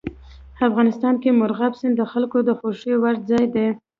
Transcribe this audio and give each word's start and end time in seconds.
افغانستان 0.67 1.13
کې 1.21 1.37
مورغاب 1.39 1.73
سیند 1.79 1.95
د 1.97 2.03
خلکو 2.11 2.37
د 2.43 2.49
خوښې 2.59 2.93
وړ 3.01 3.15
ځای 3.29 3.45
دی. 3.55 3.67